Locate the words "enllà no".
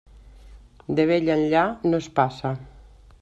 1.35-1.99